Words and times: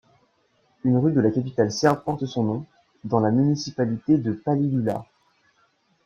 Une 0.83 0.97
rue 0.97 1.11
de 1.11 1.21
la 1.21 1.29
capitale 1.29 1.71
serbe 1.71 2.03
porte 2.03 2.25
son 2.25 2.41
nom, 2.43 2.65
dans 3.03 3.19
la 3.19 3.29
municipalité 3.29 4.17
de 4.17 4.31
Palilula. 4.31 5.05